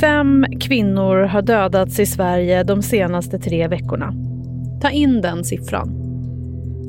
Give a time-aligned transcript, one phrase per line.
[0.00, 4.14] Fem kvinnor har dödats i Sverige de senaste tre veckorna.
[4.82, 5.88] Ta in den siffran.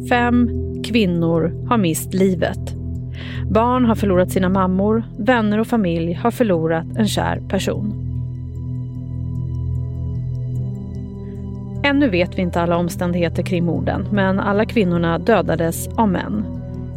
[0.09, 0.49] Fem
[0.83, 2.75] kvinnor har mist livet.
[3.49, 7.93] Barn har förlorat sina mammor, vänner och familj har förlorat en kär person.
[11.83, 16.45] Ännu vet vi inte alla omständigheter kring morden, men alla kvinnorna dödades av män.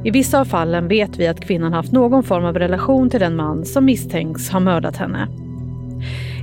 [0.05, 3.37] I vissa av fallen vet vi att kvinnan haft någon form av relation till den
[3.37, 5.29] man som misstänks ha mördat henne.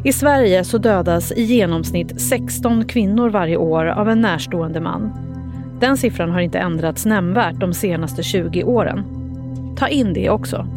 [0.03, 5.11] I Sverige så dödas i genomsnitt 16 kvinnor varje år av en närstående man.
[5.79, 9.03] Den siffran har inte ändrats nämnvärt de senaste 20 åren.
[9.77, 10.67] Ta in det också.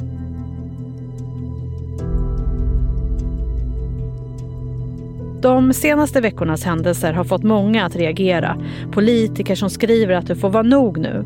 [5.42, 8.56] De senaste veckornas händelser har fått många att reagera.
[8.92, 11.24] Politiker som skriver att det får vara nog nu.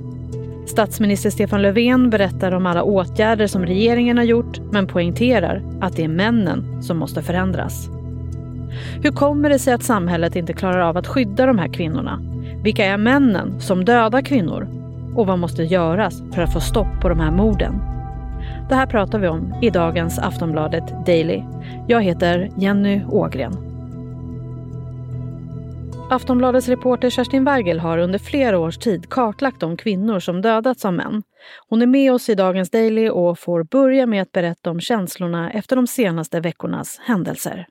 [0.69, 6.05] Statsminister Stefan Löfven berättar om alla åtgärder som regeringen har gjort men poängterar att det
[6.05, 7.88] är männen som måste förändras.
[9.02, 12.21] Hur kommer det sig att samhället inte klarar av att skydda de här kvinnorna?
[12.63, 14.69] Vilka är männen som dödar kvinnor?
[15.16, 17.80] Och vad måste göras för att få stopp på de här morden?
[18.69, 21.43] Det här pratar vi om i dagens Aftonbladet Daily.
[21.87, 23.68] Jag heter Jenny Ågren.
[26.10, 30.92] Aftonbladets reporter Kerstin Wergel har under flera års tid kartlagt de kvinnor som dödats av
[30.92, 31.23] män.
[31.68, 35.51] Hon är med oss i dagens Daily och får börja med att berätta om känslorna
[35.51, 37.66] efter de senaste veckornas händelser.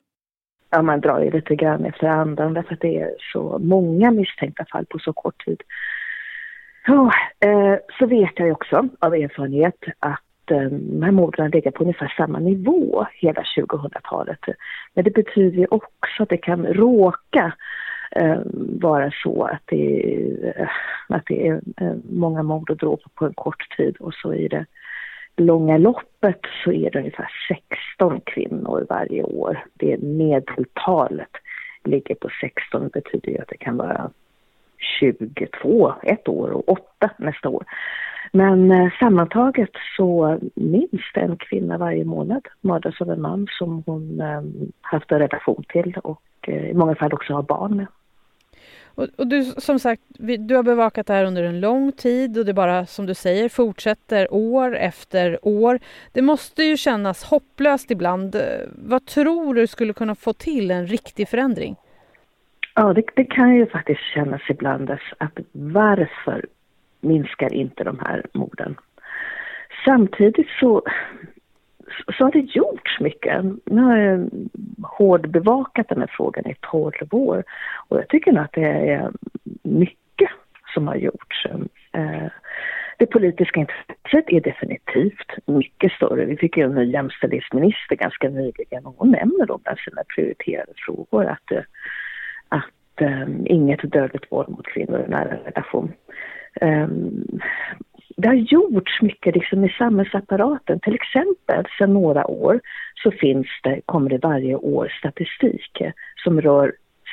[0.70, 4.64] Ja, man drar ju lite grann efter andan därför att det är så många misstänkta
[4.64, 5.62] fall på så kort tid.
[6.86, 11.82] Ja, eh, så vet jag också av erfarenhet att eh, de här morden ligger på
[11.82, 14.40] ungefär samma nivå hela 2000-talet.
[14.94, 17.52] Men det betyder ju också att det kan råka
[18.18, 18.40] eh,
[18.80, 20.70] vara så att det, är,
[21.08, 24.48] att det är eh, många mord och dråp på en kort tid och så i
[24.48, 24.66] det
[25.36, 29.64] långa loppet så är det ungefär 16 kvinnor varje år.
[29.74, 31.30] Det medeltalet
[31.84, 34.10] ligger på 16, det betyder ju att det kan vara
[35.00, 37.64] 22 ett år och 8 nästa år.
[38.32, 44.20] Men eh, sammantaget så minst en kvinna varje månad mördas av en man som hon
[44.20, 44.42] eh,
[44.80, 47.86] haft en relation till och eh, i många fall också har barn med.
[48.98, 52.38] Och, och, du, som sagt, vi, du har bevakat det här under en lång tid
[52.38, 55.78] och det bara, som du säger, fortsätter år efter år.
[56.12, 58.36] Det måste ju kännas hopplöst ibland.
[58.74, 61.76] Vad tror du skulle kunna få till en riktig förändring?
[62.74, 66.46] Ja, det, det kan ju faktiskt kännas ibland att varför
[67.00, 68.76] minskar inte de här morden?
[69.84, 70.82] Samtidigt så
[72.16, 73.44] så har det gjorts mycket.
[73.64, 74.30] Nu har jag
[74.82, 77.44] hårdbevakat den här frågan i 12 år
[77.88, 79.10] och jag tycker nog att det är
[79.62, 80.30] mycket
[80.74, 81.46] som har gjorts.
[81.92, 82.26] Eh,
[82.98, 86.24] det politiska intresset är definitivt mycket större.
[86.24, 90.72] Vi fick ju en ny jämställdhetsminister ganska nyligen och hon nämner då bland sina prioriterade
[90.86, 91.62] frågor att, eh,
[92.48, 95.92] att um, inget dödligt våld mot kvinnor i nära relation.
[96.60, 97.40] Um,
[98.16, 100.80] det har gjorts mycket liksom i samhällsapparaten.
[100.80, 102.60] Till exempel sedan några år
[103.02, 105.82] så finns det, kommer det varje år statistik
[106.24, 106.72] som rör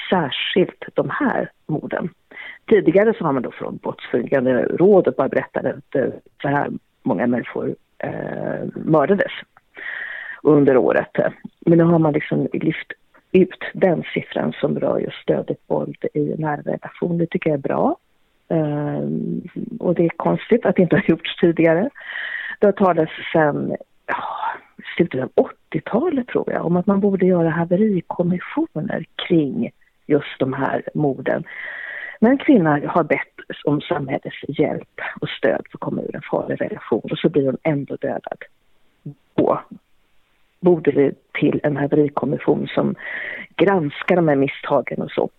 [0.09, 2.09] särskilt de här morden.
[2.69, 6.07] Tidigare så har man då från Brottsförebyggande rådet bara berättat att eh,
[6.41, 6.71] så här
[7.03, 9.31] många människor eh, mördades
[10.43, 11.17] under året.
[11.65, 12.91] Men nu har man liksom lyft
[13.31, 17.17] ut den siffran som rör just dödligt våld i nära relation.
[17.17, 17.97] Det tycker jag är bra.
[18.49, 19.41] Ehm,
[19.79, 21.89] och det är konstigt att det inte har gjorts tidigare.
[22.59, 23.75] Det har talats sedan
[24.05, 24.23] ja,
[24.95, 25.29] slutet av
[25.75, 29.71] 80-talet tror jag om att man borde göra haverikommissioner kring
[30.07, 31.43] just de här morden.
[32.19, 36.21] När en kvinna har bett om samhällets hjälp och stöd för att komma ur en
[36.31, 38.37] farlig relation och så blir hon ändå dödad.
[39.35, 39.61] Då
[40.59, 42.95] borde det till en haverikommission som
[43.55, 45.29] granskar de här misstagen och så.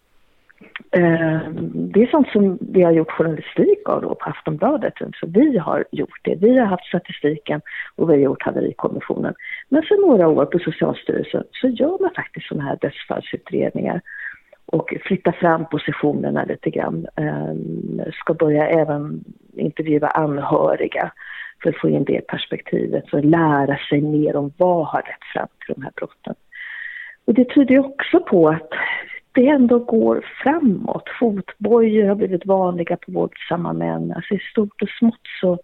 [0.91, 4.95] Eh, det är sånt som vi har gjort journalistik av då på Aftonbladet.
[5.21, 6.35] Så vi har gjort det.
[6.35, 7.61] Vi har haft statistiken
[7.97, 9.35] och vi har gjort haverikommissionen.
[9.69, 14.01] Men för några år på Socialstyrelsen så gör man faktiskt sådana här dödsfallsutredningar
[14.67, 17.07] och flyttar fram positionerna lite grann.
[17.17, 19.25] Ehm, ska börja även
[19.57, 21.13] intervjua anhöriga
[21.63, 25.49] för att få in det perspektivet och lära sig mer om vad har lett fram
[25.67, 26.35] till de här brotten.
[27.25, 28.71] Och det tyder också på att
[29.33, 31.09] det ändå går framåt.
[31.21, 34.13] Fotbojor har blivit vanliga på våldsamma män.
[34.17, 35.59] Alltså i stort och smått så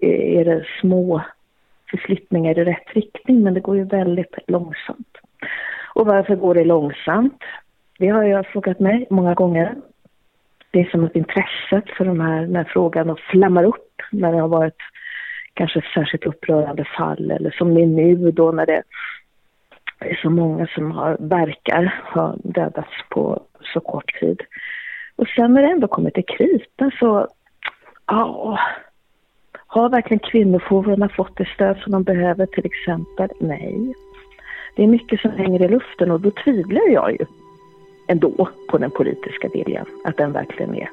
[0.00, 1.22] är det små
[1.94, 5.18] förflyttningar i rätt riktning men det går ju väldigt långsamt.
[5.94, 7.42] Och varför går det långsamt?
[7.98, 9.74] Det har jag frågat mig många gånger.
[10.70, 14.38] Det är som att intresset för den här, den här frågan flammar upp när det
[14.38, 14.80] har varit
[15.54, 18.82] kanske ett särskilt upprörande fall eller som det är nu då när det
[19.98, 23.42] det är så många som har, verkar ha dödats på
[23.74, 24.42] så kort tid.
[25.16, 27.28] Och sen när det ändå kommer till kritan så,
[28.06, 28.58] ja,
[29.74, 33.28] har verkligen kvinnojourerna fått det stöd som de behöver till exempel?
[33.40, 33.94] Nej.
[34.76, 37.26] Det är mycket som hänger i luften och då tvivlar jag ju
[38.06, 40.90] ändå på den politiska viljan, att den verkligen är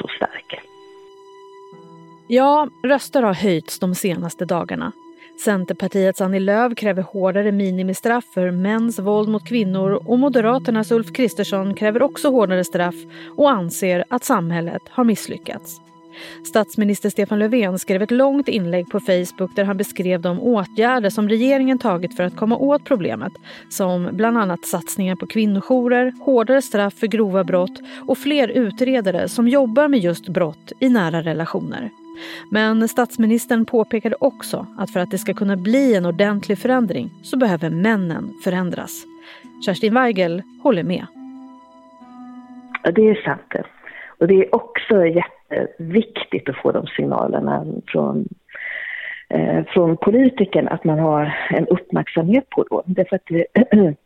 [0.00, 0.60] så stark.
[2.26, 4.92] Ja, röster har höjts de senaste dagarna.
[5.44, 11.74] Centerpartiets Annie Lööf kräver hårdare minimistraff för mäns våld mot kvinnor och Moderaternas Ulf Kristersson
[11.74, 12.94] kräver också hårdare straff
[13.36, 15.80] och anser att samhället har misslyckats.
[16.44, 21.28] Statsminister Stefan Löfven skrev ett långt inlägg på Facebook där han beskrev de åtgärder som
[21.28, 23.32] regeringen tagit för att komma åt problemet
[23.68, 29.48] som bland annat satsningar på kvinnojourer, hårdare straff för grova brott och fler utredare som
[29.48, 31.90] jobbar med just brott i nära relationer.
[32.50, 37.36] Men statsministern påpekade också att för att det ska kunna bli en ordentlig förändring så
[37.36, 39.04] behöver männen förändras.
[39.66, 41.06] Kerstin Weigel håller med.
[42.82, 43.66] Ja, det är sant.
[44.18, 45.04] Och det är också
[45.52, 48.28] Eh, jätteviktigt att få de signalerna från,
[49.28, 52.82] eh, från politikern att man har en uppmärksamhet på då.
[52.86, 53.46] Därför att det,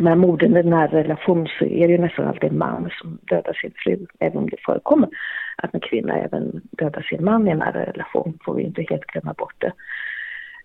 [0.00, 3.52] med morden i nära relation så är det ju nästan alltid en man som dödar
[3.52, 5.08] sin fru, även om det förekommer
[5.56, 9.06] att en kvinna även dödar sin man i en nära relation, får vi inte helt
[9.06, 9.72] glömma bort det.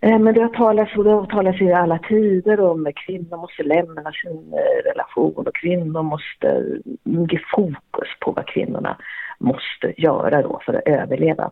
[0.00, 3.36] Eh, men det har talats, och det har talats i alla tider om att kvinnor
[3.36, 6.64] måste lämna sin eh, relation och kvinnor måste
[7.04, 8.96] ge fokus på vad kvinnorna
[9.38, 11.50] måste göra då för att överleva.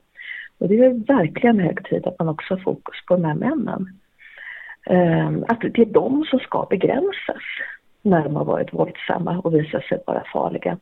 [0.58, 3.86] Och det är verkligen hög tid att man också har fokus på de här männen.
[4.86, 7.42] Ehm, att det är de som ska begränsas
[8.02, 10.78] när de har varit våldsamma och visat sig vara farliga.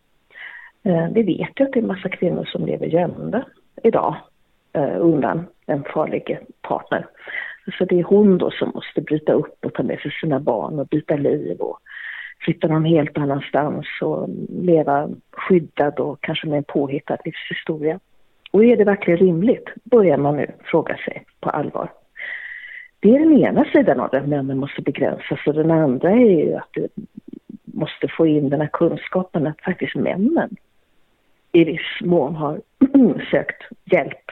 [0.83, 3.45] Ehm, vi vet ju att det är en massa kvinnor som lever gömda
[3.83, 4.17] idag
[4.73, 7.06] eh, undan en farlig partner.
[7.79, 10.79] Så det är hon då som måste bryta upp och ta med sig sina barn
[10.79, 11.79] och byta liv och
[12.44, 18.00] flytta någon helt annanstans och leva skyddad och kanske med en påhittad livshistoria.
[18.50, 19.69] Och är det verkligen rimligt?
[19.85, 21.93] Börjar man nu fråga sig på allvar.
[23.00, 26.55] Det är den ena sidan av det, männen måste begränsas och den andra är ju
[26.55, 26.88] att du
[27.64, 30.56] måste få in den här kunskapen att faktiskt männen
[31.52, 32.61] i viss mån har
[33.31, 34.25] sökt hjälp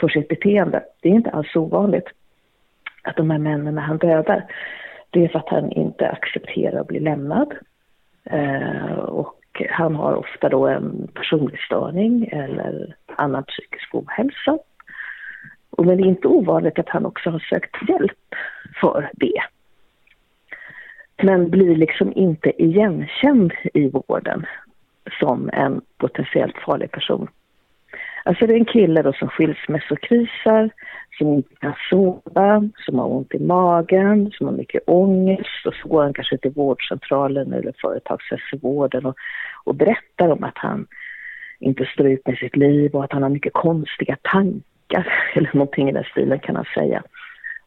[0.00, 0.82] för sitt beteende.
[1.00, 2.08] Det är inte alls ovanligt
[3.02, 4.44] att de här männen han dödar,
[5.12, 7.54] det är för att han inte accepterar att bli lämnad.
[8.24, 14.58] Eh, och han har ofta då en personlig störning eller annan psykisk ohälsa.
[15.70, 18.34] Och men det är inte ovanligt att han också har sökt hjälp
[18.80, 19.42] för det.
[21.22, 24.46] Men blir liksom inte igenkänd i vården
[25.20, 27.28] som en potentiellt farlig person.
[28.24, 30.70] Alltså det är en kille då som skilsmässokrisar,
[31.22, 35.88] som inte kan sova, som har ont i magen, som har mycket ångest och så
[35.88, 39.16] går han kanske till vårdcentralen eller företagshälsovården och,
[39.64, 40.86] och berättar om att han
[41.60, 45.88] inte står ut med sitt liv och att han har mycket konstiga tankar eller någonting
[45.88, 47.02] i den stilen kan han säga.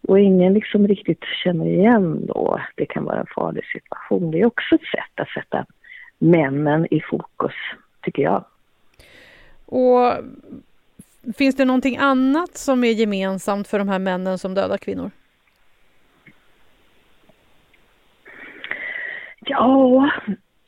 [0.08, 4.32] Och ingen liksom riktigt känner igen då att det kan vara en farlig situation.
[4.32, 5.66] Det är också ett sätt att sätta
[6.18, 7.54] männen i fokus,
[8.02, 8.46] tycker jag.
[9.66, 10.14] Och
[11.38, 15.12] finns det någonting annat som är gemensamt för de här männen som dödar kvinnor?
[19.40, 20.10] Ja,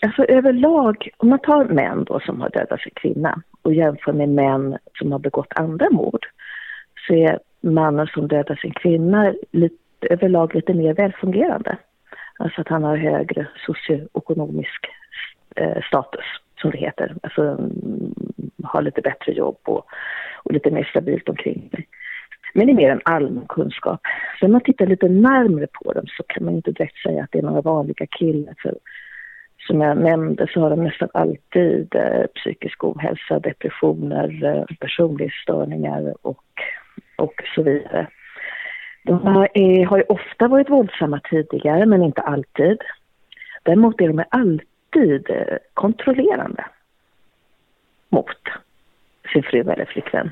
[0.01, 4.29] alltså överlag, om man tar män då som har dödat sin kvinna och jämför med
[4.29, 6.25] män som har begått andra mord
[7.07, 11.77] så är mannen som dödar sin kvinna lite, överlag lite mer välfungerande.
[12.39, 14.85] Alltså att han har högre socioekonomisk
[15.55, 16.25] eh, status,
[16.61, 17.15] som det heter.
[17.23, 18.13] Alltså mm,
[18.63, 19.85] har lite bättre jobb och,
[20.47, 21.87] och lite mer stabilt omkring mig.
[22.53, 23.99] Men det är mer en allmän kunskap.
[24.39, 27.31] Så om man tittar lite närmre på dem så kan man inte direkt säga att
[27.31, 28.53] det är några vanliga killar.
[28.61, 28.75] För
[29.67, 36.43] som jag nämnde så har de nästan alltid eh, psykisk ohälsa, depressioner, eh, personlighetsstörningar och,
[37.15, 38.07] och så vidare.
[39.03, 42.77] De har, är, har ju ofta varit våldsamma tidigare, men inte alltid.
[43.63, 46.65] Däremot är de alltid eh, kontrollerande
[48.09, 48.41] mot
[49.27, 50.29] sin fru eller flickvän.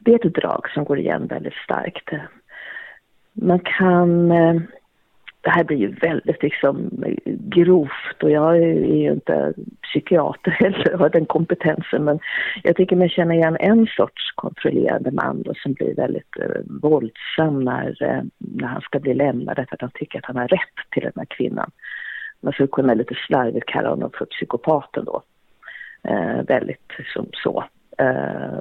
[0.00, 2.10] Det är ett drag som går igen väldigt starkt.
[3.32, 4.30] Man kan...
[4.30, 4.54] Eh,
[5.44, 6.90] det här blir ju väldigt liksom
[7.26, 12.18] grovt och jag är ju inte psykiater heller har den kompetensen men
[12.62, 17.64] jag tycker mig känna igen en sorts kontrollerande man då, som blir väldigt eh, våldsam
[17.64, 20.90] när, eh, när han ska bli lämnad därför att han tycker att han har rätt
[20.90, 21.70] till den här kvinnan.
[22.40, 25.22] Man skulle kunna lite slarvigt kalla honom för psykopaten då
[26.08, 27.64] Eh, väldigt som så
[27.98, 28.58] eh,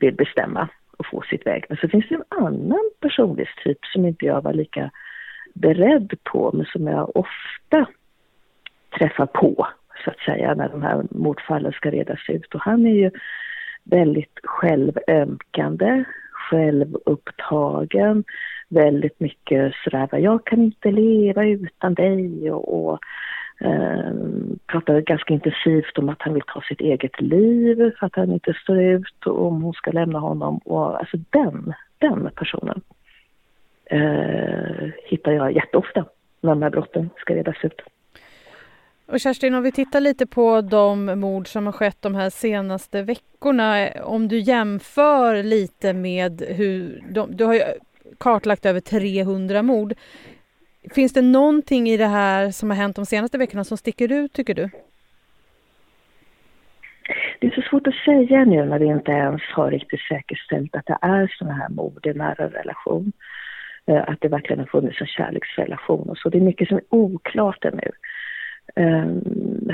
[0.00, 1.64] vill bestämma och få sitt väg.
[1.68, 4.90] Men så finns det en annan personlighetstyp som inte jag var lika
[5.54, 7.86] beredd på men som jag ofta
[8.98, 9.68] träffar på
[10.04, 12.54] så att säga när de här mordfallen ska redas ut.
[12.54, 13.10] Och han är ju
[13.84, 18.24] väldigt självömkande, självupptagen,
[18.68, 22.98] väldigt mycket sådär, jag kan inte leva utan dig och, och
[23.60, 24.12] eh,
[24.66, 28.54] pratar ganska intensivt om att han vill ta sitt eget liv för att han inte
[28.62, 30.58] står ut och om hon ska lämna honom.
[30.58, 32.80] Och, alltså den, den personen
[33.84, 36.04] eh, hittar jag jätteofta
[36.40, 37.80] när de här brotten ska redas ut.
[39.06, 43.02] Och Kerstin, om vi tittar lite på de mord som har skett de här senaste
[43.02, 43.88] veckorna.
[44.04, 47.04] Om du jämför lite med hur...
[47.10, 47.62] De, du har ju
[48.18, 49.94] kartlagt över 300 mord.
[50.94, 54.32] Finns det någonting i det här som har hänt de senaste veckorna som sticker ut,
[54.32, 54.70] tycker du?
[57.40, 60.86] Det är så svårt att säga nu när vi inte ens har riktigt säkerställt att
[60.86, 63.12] det är sådana här mord i nära relation.
[63.86, 66.28] Eh, att det verkligen har funnits en kärleksrelation och så.
[66.28, 67.90] Det är mycket som är oklart ännu.
[68.76, 69.68] Ehm,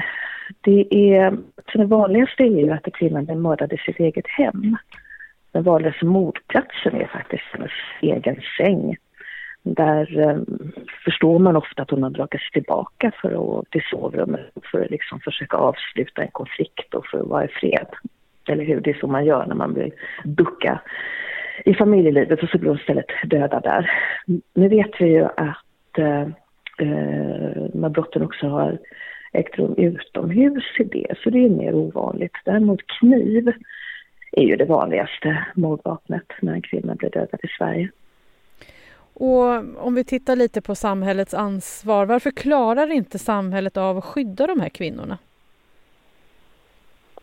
[0.60, 1.36] det är,
[1.72, 4.76] så det vanligaste är ju att kvinnan blir mördad i sitt eget hem.
[5.52, 8.96] Den vanligaste mordplatsen är faktiskt hennes egen säng.
[9.62, 10.72] Där ehm,
[11.06, 14.90] förstår man ofta att hon har dragit sig tillbaka för att, till sovrummet för att
[14.90, 17.86] liksom försöka avsluta en konflikt och för att vara i fred.
[18.48, 18.80] Eller hur?
[18.80, 19.92] Det är så man gör när man vill
[20.24, 20.80] ducka
[21.64, 23.90] i familjelivet och så blir hon istället dödad där.
[24.54, 26.34] Nu vet vi ju att de
[27.72, 28.78] när brotten också har
[29.32, 32.36] ägt rum utomhus i det, så det är mer ovanligt.
[32.44, 33.52] Däremot kniv
[34.32, 37.90] är ju det vanligaste mordvapnet när en kvinna blir dödad i Sverige.
[39.18, 44.46] Och om vi tittar lite på samhällets ansvar, varför klarar inte samhället av att skydda
[44.46, 45.18] de här kvinnorna?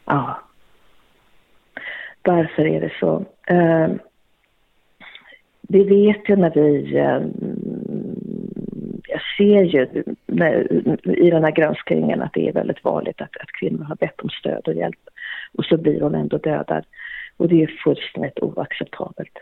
[0.05, 0.41] Ja,
[2.23, 3.25] varför är det så?
[3.47, 3.87] Eh,
[5.61, 6.97] vi vet ju när vi...
[6.97, 7.21] Eh,
[9.07, 10.73] jag ser ju när,
[11.19, 14.29] i den här granskningen att det är väldigt vanligt att, att kvinnor har bett om
[14.29, 15.09] stöd och hjälp
[15.57, 16.85] och så blir hon ändå dödad.
[17.37, 19.37] Och det är fullständigt oacceptabelt.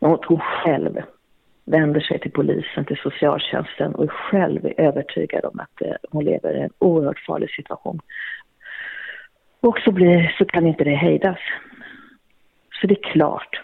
[0.00, 1.00] Och hon själv
[1.64, 6.24] vänder sig till polisen, till socialtjänsten och är själv är övertygad om att eh, hon
[6.24, 8.00] lever i en oerhört farlig situation.
[9.60, 11.38] Och så, blir, så kan inte det hejdas.
[12.80, 13.60] Så det är klart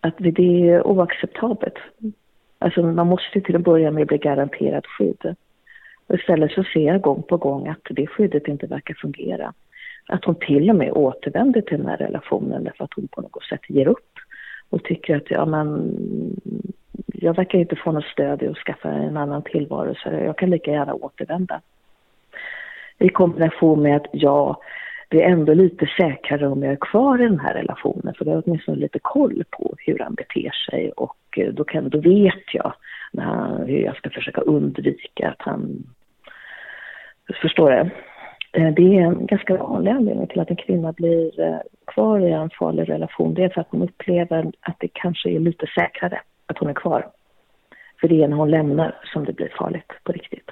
[0.00, 1.78] att det är oacceptabelt.
[2.58, 5.34] Alltså man måste till att börja med bli garanterad skydd.
[6.06, 9.52] Och istället så ser jag gång på gång att det skyddet inte verkar fungera.
[10.08, 13.44] Att hon till och med återvänder till den här relationen därför att hon på något
[13.44, 14.12] sätt ger upp
[14.70, 15.92] och tycker att ja men
[17.06, 20.50] jag verkar inte få något stöd i att skaffa en annan tillvaro så jag kan
[20.50, 21.60] lika gärna återvända.
[22.98, 24.56] I kombination med att jag
[25.08, 28.36] blir ändå lite säkrare om jag är kvar i den här relationen för då har
[28.36, 32.54] jag åtminstone lite koll på hur han beter sig och eh, då, kan, då vet
[32.54, 32.72] jag
[33.12, 35.84] när, hur jag ska försöka undvika att han...
[37.42, 37.90] Förstår du?
[38.60, 42.32] Eh, det är en ganska vanlig anledning till att en kvinna blir eh, kvar i
[42.32, 43.34] en farlig relation.
[43.34, 46.74] Det är för att hon upplever att det kanske är lite säkrare att hon är
[46.74, 47.10] kvar.
[48.00, 50.50] För det är när hon lämnar som det blir farligt på riktigt.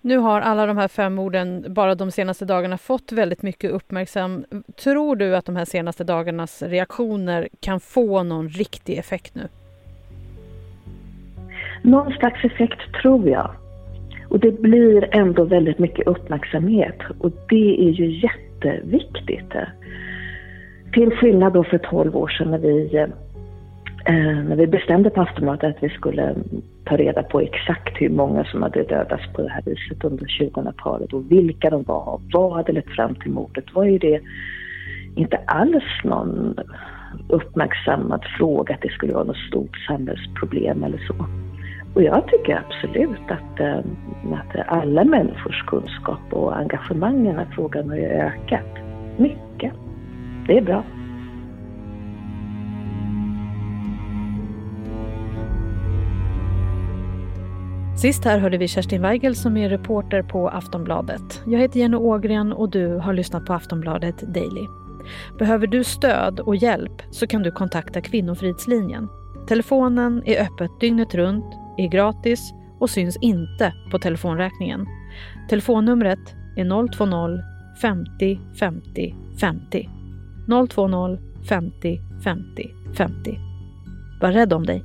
[0.00, 4.44] Nu har alla de här fem morden bara de senaste dagarna fått väldigt mycket uppmärksam.
[4.84, 9.48] Tror du att de här senaste dagarnas reaktioner kan få någon riktig effekt nu?
[11.82, 13.50] Någon slags effekt tror jag.
[14.28, 19.52] Och det blir ändå väldigt mycket uppmärksamhet och det är ju jätteviktigt.
[20.92, 23.06] Till skillnad då för 12 år sedan när vi,
[24.04, 26.34] eh, när vi bestämde på Aftonbladet att vi skulle
[26.84, 31.12] ta reda på exakt hur många som hade dödats på det här viset under 2000-talet
[31.12, 34.20] och vilka de var och vad hade lett fram till mordet var ju det
[35.14, 36.54] inte alls någon
[37.28, 41.26] uppmärksammad fråga att det skulle vara något stort samhällsproblem eller så.
[41.94, 43.78] Och jag tycker absolut att, eh,
[44.32, 48.78] att alla människors kunskap och engagemang i den här frågan har ju ökat
[49.16, 49.72] mycket.
[50.46, 50.84] Det är bra.
[58.00, 61.42] Sist här hörde vi Kerstin Weigel som är reporter på Aftonbladet.
[61.46, 64.66] Jag heter Jenny Ågren och du har lyssnat på Aftonbladet Daily.
[65.38, 69.08] Behöver du stöd och hjälp så kan du kontakta Kvinnofridslinjen.
[69.48, 71.44] Telefonen är öppet dygnet runt,
[71.78, 74.86] är gratis och syns inte på telefonräkningen.
[75.48, 77.42] Telefonnumret är 020
[77.80, 79.88] 50 50 50.
[80.46, 83.38] 020 50 50 50.
[84.20, 84.84] Var rädd om dig.